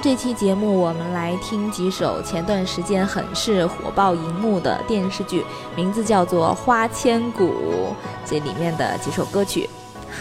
[0.00, 7.94] 这期节目，我们来听几首前段时间很是火爆荧幕的电视剧，名字叫做《花千骨》，
[8.28, 9.68] 这里面的几首歌曲，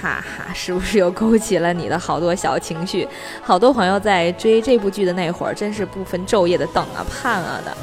[0.02, 3.08] 哈哈，是不是又勾起了你的好多小情绪？
[3.44, 7.78] 好多朋友在追这部剧的那会儿，真是不分昼夜的等啊盼啊的。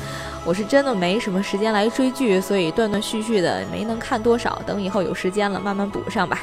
[0.45, 6.41] 我是真的没什么时间来追剧，所以断断续续的没能看多少，等以后有时间了慢慢补上吧。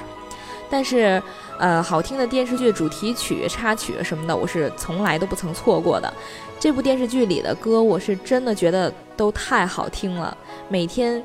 [0.71, 1.21] 但是，
[1.59, 6.11] 呃，好听的电视剧主题曲、插曲什么的，我是从来都不曾错过的。
[6.57, 10.35] 这部电视剧里的歌，我是真的觉得都太好听了。
[10.69, 11.21] 每天，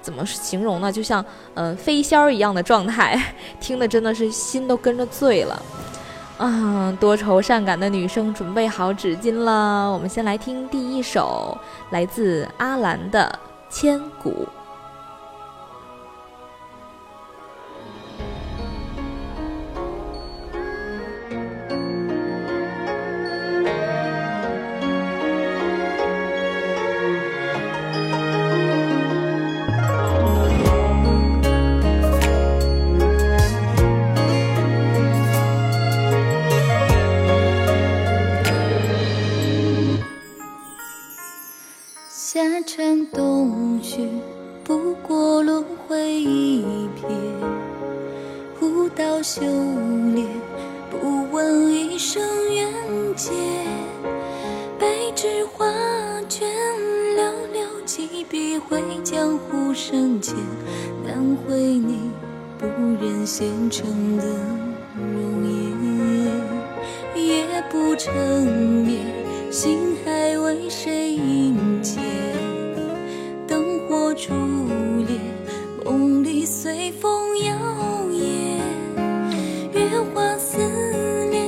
[0.00, 0.90] 怎么形容呢？
[0.90, 3.20] 就像嗯飞仙儿一样的状态，
[3.60, 5.62] 听的真的是心都跟着醉了。
[6.38, 9.92] 啊，多愁善感的女生准备好纸巾了。
[9.92, 11.56] 我们先来听第一首，
[11.90, 13.38] 来自阿兰的
[13.74, 14.30] 《千古》。
[63.46, 64.24] 虔诚的
[64.96, 65.44] 容
[67.14, 68.12] 颜，夜不成
[68.84, 68.98] 眠，
[69.52, 72.00] 心还为谁萦结？
[73.46, 74.32] 灯火烛
[75.06, 75.16] 烈，
[75.84, 77.54] 梦里随风摇
[78.10, 78.58] 曳，
[79.72, 80.58] 月华思
[81.30, 81.46] 念，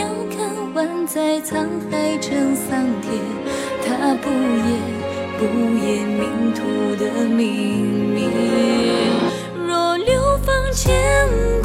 [0.00, 0.06] 遥
[0.36, 3.18] 看万载沧海成桑田，
[3.86, 4.68] 他不言
[5.38, 5.46] 不
[5.82, 6.60] 言，命途
[7.02, 9.11] 的明灭。
[10.82, 11.61] 牵。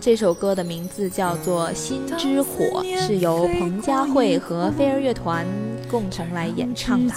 [0.00, 5.44] 这首歌的名字叫做《心之火》，是由彭佳慧和飞儿乐团
[5.90, 7.12] 共同来演唱的。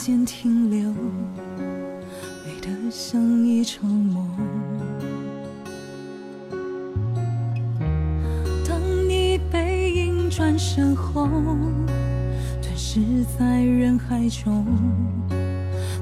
[8.67, 11.27] 当你背影转身后，
[12.61, 12.99] 吞噬
[13.37, 14.65] 在人海中，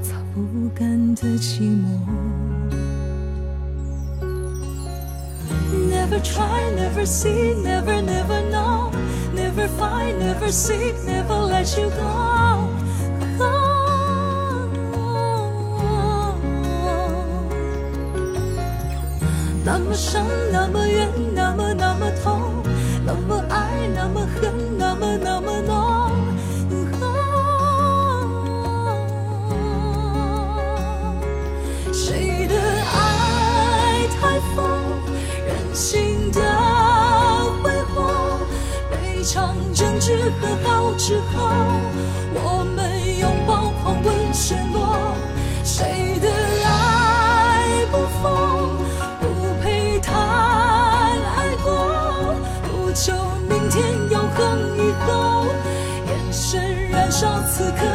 [0.01, 2.48] 擦不干的寂寞。
[6.08, 8.90] Never try, never see, never, never know,
[9.34, 12.68] never find, never seek, never let you go.
[19.64, 20.22] 那么深，
[20.52, 22.62] 那么远，那么那么痛，
[23.04, 25.97] 那么爱，那么恨，那么那么浓。
[35.79, 36.41] 心的
[37.63, 38.37] 挥霍，
[38.91, 41.47] 每场争执和好之后，
[42.33, 45.15] 我们拥抱狂奔陷落。
[45.63, 46.27] 谁的
[46.65, 48.75] 爱不疯，
[49.21, 49.23] 不
[49.63, 53.13] 配谈爱过，不求
[53.47, 54.37] 明天永恒
[54.75, 55.45] 以后，
[56.07, 57.85] 眼神燃烧，此刻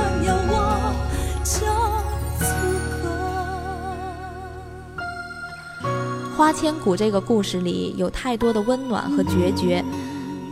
[6.36, 9.84] 花千骨这个故事里有太多的温暖和决绝，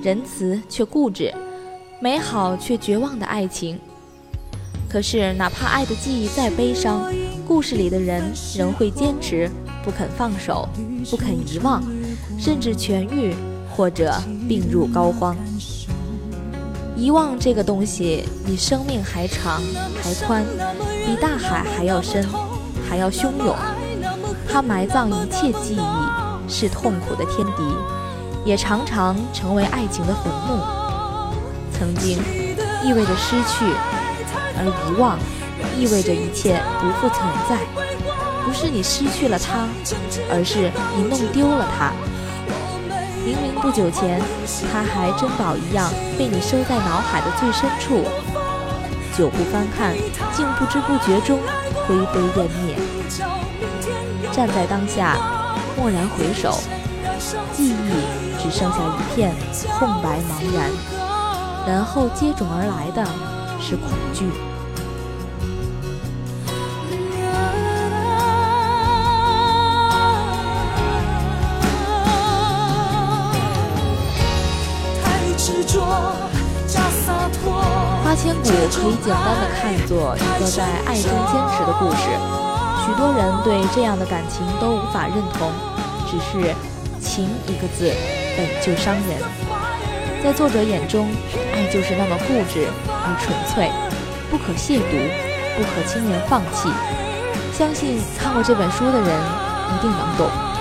[0.00, 1.34] 仁慈却固执，
[2.00, 3.80] 美好却绝望的爱情。
[4.88, 7.12] 可是，哪怕爱的记忆再悲伤，
[7.48, 8.22] 故事里的人
[8.56, 9.50] 仍会坚持，
[9.84, 10.68] 不肯放手，
[11.10, 11.82] 不肯遗忘，
[12.38, 13.34] 甚至痊愈
[13.74, 14.14] 或者
[14.48, 15.34] 病入膏肓。
[16.94, 19.60] 遗忘这个东西，比生命还长
[20.00, 20.44] 还宽，
[21.04, 22.24] 比大海还要深，
[22.88, 23.56] 还要汹涌。
[24.52, 27.74] 它埋葬一切记忆，是痛苦的天敌，
[28.44, 30.60] 也常常成为爱情的坟墓。
[31.72, 32.18] 曾经
[32.84, 33.64] 意味着失去，
[34.58, 35.18] 而遗忘
[35.78, 37.56] 意味着一切不复存在。
[38.44, 39.66] 不是你失去了他，
[40.30, 41.92] 而是你弄丢了他。
[43.24, 44.20] 明明不久前，
[44.70, 45.88] 他还珍宝一样
[46.18, 48.04] 被你收在脑海的最深处，
[49.16, 49.96] 久不翻看，
[50.36, 51.38] 竟不知不觉中
[51.86, 52.76] 灰飞烟灭。
[54.32, 55.16] 站在当下，
[55.76, 56.58] 蓦然回首，
[57.52, 57.74] 记忆
[58.42, 59.34] 只剩下一片
[59.78, 60.70] 空白茫然，
[61.66, 63.06] 然后接踵而来的
[63.60, 64.30] 是恐惧。
[78.04, 82.51] 花千骨可以简单的看作一个在爱中坚持的故事。
[82.84, 85.50] 许多人对这样的感情都无法认同，
[86.10, 86.54] 只是
[87.00, 87.92] “情”一个字
[88.36, 89.18] 本就伤人。
[90.22, 91.08] 在作者眼中，
[91.54, 93.70] 爱就是那么固执而纯粹，
[94.30, 95.10] 不可亵渎，
[95.56, 96.68] 不可轻言放弃。
[97.52, 100.51] 相信看过这本书的人一定能懂。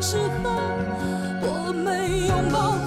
[0.00, 0.50] 时候
[1.42, 2.79] 我们拥抱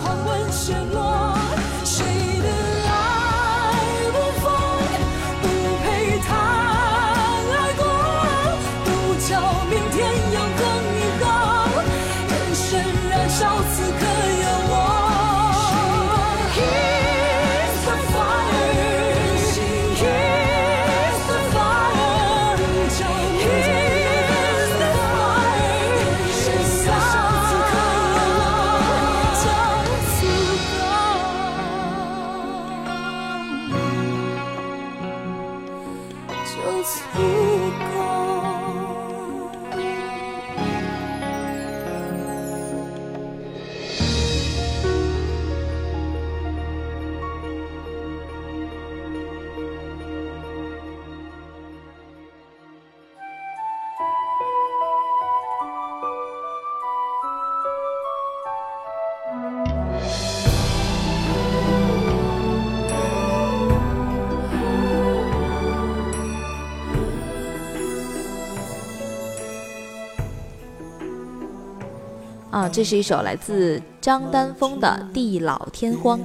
[72.70, 76.20] 这是一首来自张丹峰的《地老天荒》。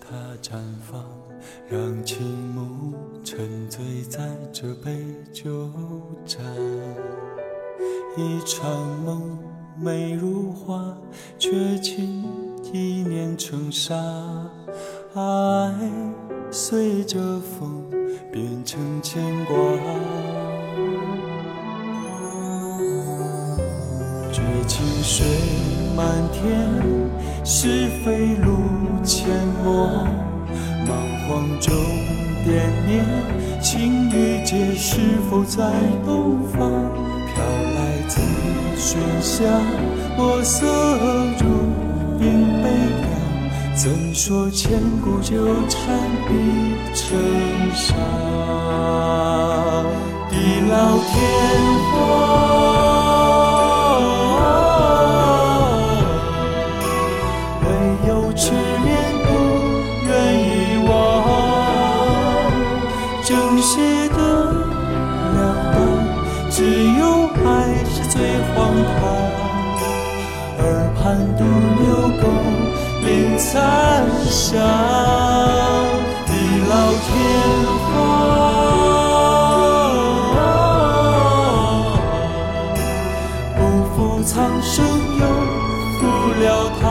[0.00, 0.58] 它绽
[0.90, 1.04] 放
[1.68, 2.92] 让倾慕
[3.24, 4.20] 成沉醉在
[4.52, 4.90] 这杯
[5.32, 5.70] 酒
[6.26, 6.40] 盏，
[8.16, 8.68] 一场
[9.04, 9.38] 梦
[9.80, 10.96] 美如画，
[11.38, 12.24] 却轻
[12.72, 13.96] 易碾成沙。
[15.14, 15.72] 爱
[16.50, 17.84] 随着风
[18.32, 19.54] 变成牵挂，
[24.50, 25.24] 绝情水
[25.96, 26.42] 满天，
[27.44, 28.58] 是非路
[29.04, 29.26] 阡
[29.62, 30.04] 陌，
[30.86, 30.90] 莽
[31.28, 31.72] 荒中
[32.44, 33.04] 惦念，
[33.62, 34.98] 情与劫是
[35.30, 35.62] 否在
[36.04, 36.58] 东方？
[37.26, 37.44] 飘
[37.76, 37.78] 来
[38.08, 38.20] 自
[38.76, 39.44] 喧嚣，
[40.16, 40.66] 墨色
[41.38, 41.46] 如
[42.20, 42.24] 影
[42.60, 43.08] 悲凉。
[43.76, 45.36] 怎说千古纠
[45.68, 45.78] 缠
[46.26, 46.30] 必
[46.94, 47.16] 成
[47.72, 47.96] 伤？
[50.28, 50.34] 地
[50.68, 51.10] 老天
[73.52, 74.62] 残香，
[76.24, 76.30] 地
[76.68, 77.10] 老天
[77.82, 77.90] 荒，
[83.56, 83.58] 不
[83.90, 84.30] 负苍
[84.62, 84.72] 生
[85.18, 85.22] 又
[85.98, 86.00] 负
[86.38, 86.44] 了
[86.80, 86.82] 他。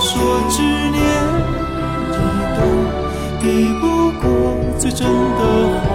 [0.00, 0.10] 说
[0.50, 0.56] 执
[0.90, 0.98] 念
[2.10, 2.12] 一
[2.56, 2.60] 段，
[3.40, 3.44] 抵
[3.80, 3.82] 不
[4.20, 4.26] 过
[4.76, 5.42] 最真的
[5.84, 5.86] 话。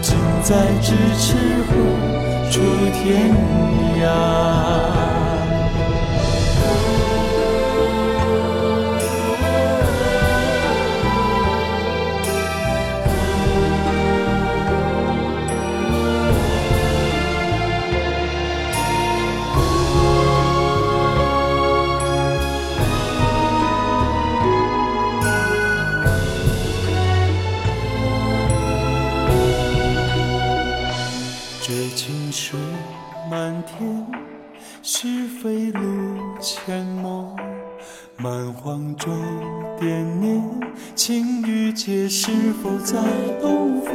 [0.00, 0.48] 近在
[0.80, 0.86] 咫
[1.18, 1.36] 尺
[1.68, 1.70] 何
[2.50, 2.54] 处
[2.94, 3.04] 天
[4.00, 4.63] 涯。
[36.74, 37.36] 沉默，
[38.16, 39.16] 满荒中
[39.78, 40.42] 惦念，
[40.96, 42.98] 情与劫是否在
[43.40, 43.92] 东方？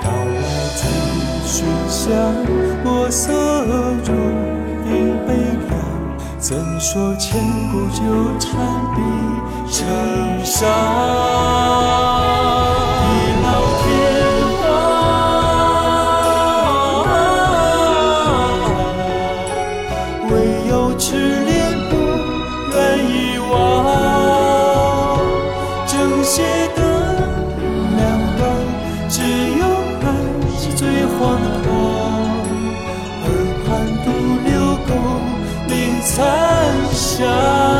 [0.00, 0.88] 飘来几
[1.44, 2.08] 许香，
[2.82, 3.28] 墨色
[4.02, 4.14] 中
[4.86, 5.34] 影悲
[5.68, 5.70] 凉。
[6.38, 8.00] 怎说千古纠
[8.38, 8.56] 缠
[8.94, 9.02] 比
[9.70, 9.84] 成
[10.42, 10.66] 伤？
[36.08, 36.48] 残。
[36.94, 37.77] 霞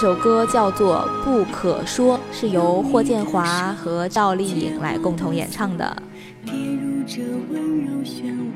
[0.00, 6.02] 首歌叫做《不可说》，是由霍建华和赵丽颖来共同演唱的。
[6.44, 8.54] 跌入这温柔漩涡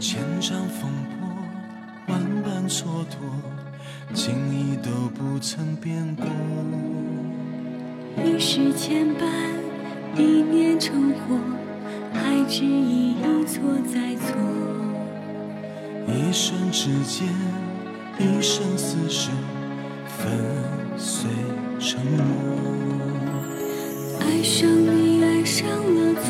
[0.00, 6.26] 千丈风波，万般蹉跎，情意都不曾变过。
[8.24, 9.22] 一世牵绊，
[10.16, 11.38] 一念成祸，
[12.12, 14.36] 还执意一错再错。
[16.08, 17.28] 一瞬之间。
[18.18, 19.30] 一生厮守，
[20.22, 20.30] 粉
[20.98, 21.30] 碎
[21.78, 22.22] 承诺。
[24.20, 26.28] 爱上你，爱上了错，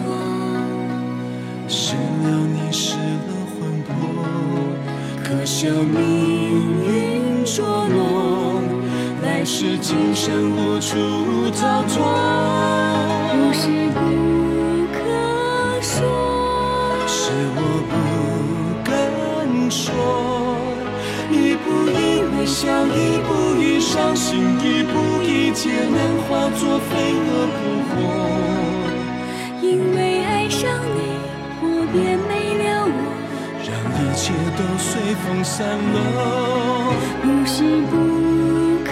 [1.67, 3.91] 失了你，失了魂魄。
[5.25, 5.99] 可笑命
[6.87, 8.63] 运捉弄，
[9.23, 11.97] 来世今生无处逃脱。
[13.33, 13.99] 不是不
[14.93, 14.99] 可
[15.83, 15.99] 说，
[17.09, 17.59] 是我。
[22.47, 23.29] 笑一步
[23.61, 27.91] 一伤心一步一劫难化作飞蛾扑火。
[29.63, 30.99] 因为爱上你，
[31.63, 32.89] 我便没了我，
[33.65, 34.89] 让一切都随
[35.23, 35.59] 风散
[35.93, 35.97] 落。
[37.23, 37.57] 不是
[37.91, 37.93] 不
[38.85, 38.89] 可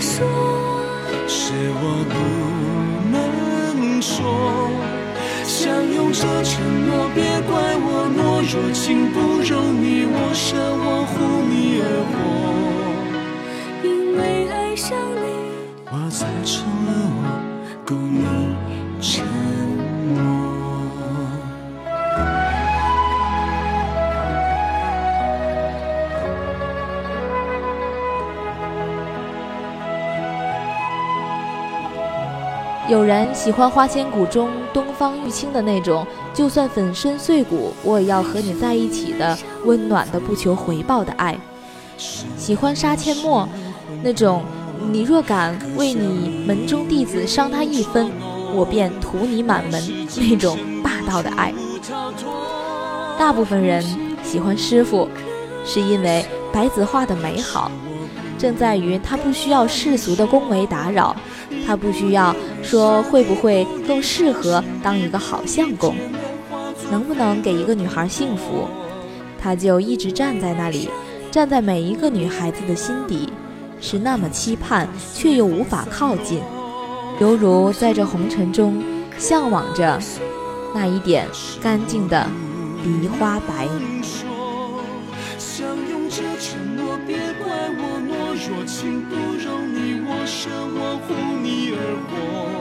[0.00, 0.20] 说，
[1.26, 2.14] 是我不
[3.10, 3.16] 能
[4.02, 4.16] 说。
[5.56, 11.16] 相拥着承诺，别怪我懦弱，情不容你我，舍我护
[11.48, 12.14] 你而活。
[13.82, 14.20] 因为
[14.52, 15.24] 爱上你，
[15.86, 17.18] 我才成了我，
[32.88, 41.34] 有人喜欢《花千骨》中东方玉清的那种，就算粉身碎骨，我也要和你在一起的温暖的不求回报的爱；
[42.36, 43.48] 喜欢杀阡陌
[44.04, 44.44] 那种，
[44.92, 48.08] 你若敢为你门中弟子伤他一分，
[48.54, 49.82] 我便屠你满门
[50.16, 51.52] 那种霸道的爱。
[53.18, 53.82] 大部分人
[54.22, 55.08] 喜欢师傅，
[55.64, 57.68] 是因为白子画的美好，
[58.38, 61.16] 正在于他不需要世俗的恭维打扰。
[61.64, 65.94] 他不需要说会不会更适合当一个好相公，
[66.90, 68.68] 能不能给一个女孩幸福，
[69.40, 70.88] 他就一直站在那里，
[71.30, 73.32] 站在每一个女孩子的心底，
[73.80, 76.40] 是那么期盼却又无法靠近，
[77.20, 78.82] 犹如在这红尘中
[79.18, 79.98] 向往着
[80.74, 81.26] 那一点
[81.62, 82.26] 干净的
[82.84, 83.68] 梨花白。
[88.66, 91.78] 情不容你我，舍我护你而
[92.10, 92.55] 活。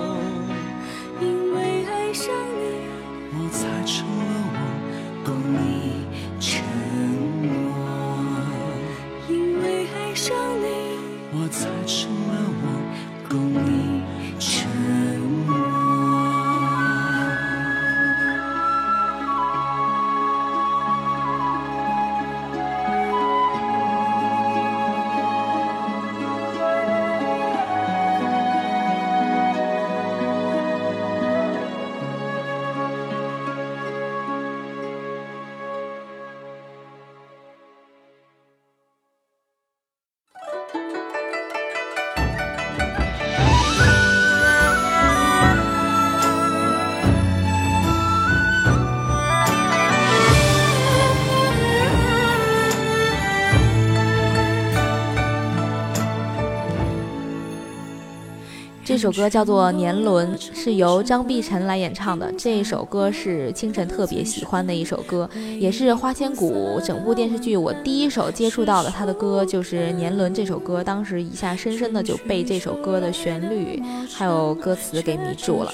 [58.85, 62.31] 这首歌叫做《年轮》，是由张碧晨来演唱的。
[62.37, 65.27] 这首歌是清晨特别喜欢的一首歌，
[65.59, 70.83] 也是《花千骨》整部电视剧我第一首接触到的他的歌就是《年轮》这首歌。
[70.83, 73.81] 当时一下深深的就被这首歌的旋律
[74.13, 75.71] 还有歌词给迷住了。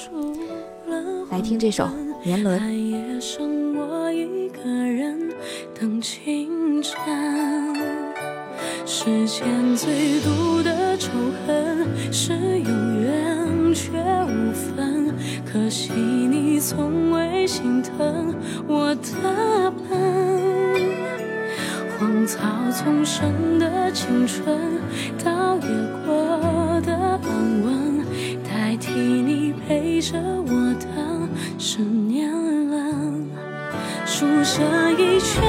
[1.30, 1.84] 来听这首
[2.24, 2.58] 《年轮》。
[8.86, 11.10] 世间最毒的仇
[11.46, 12.70] 恨是有
[13.02, 15.14] 缘却无分，
[15.46, 18.36] 可惜你从未心疼
[18.68, 19.90] 我的笨。
[21.98, 22.40] 荒草
[22.72, 24.44] 丛生的青春，
[25.24, 25.68] 倒也
[26.06, 28.06] 过的安稳，
[28.44, 30.88] 代替你陪着我的
[31.60, 32.32] 是年
[32.68, 33.30] 轮，
[34.06, 35.44] 数着一圈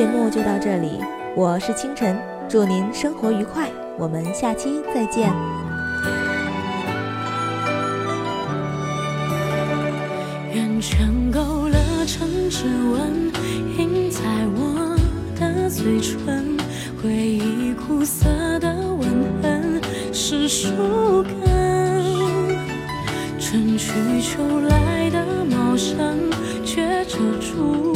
[0.00, 0.98] 节目就到这里，
[1.36, 5.30] 我是清晨，祝您生活愉快，我们下期再见。
[10.80, 13.30] 圈勾勒成指纹，
[13.76, 14.22] 印在
[14.56, 14.96] 我
[15.38, 16.56] 的嘴唇。
[17.02, 18.24] 回忆苦涩
[18.58, 19.06] 的吻
[19.42, 19.82] 痕
[20.14, 21.36] 是树根。
[23.38, 26.30] 春去秋来的茂盛，
[26.64, 27.89] 却遮住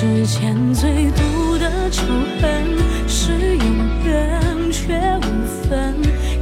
[0.00, 2.02] 世间最毒的仇
[2.40, 2.64] 恨
[3.06, 3.66] 是永
[4.06, 4.40] 远。
[4.72, 5.22] 却无
[5.68, 5.94] 分，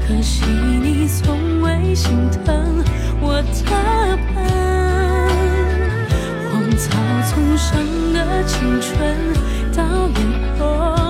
[0.07, 2.85] 可惜你从未心疼
[3.21, 4.37] 我的笨。
[6.45, 6.87] 荒草
[7.29, 8.97] 丛生的青春，
[9.75, 10.21] 倒也
[10.57, 11.08] 过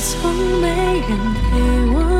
[0.00, 1.60] 从没人陪
[1.92, 2.17] 我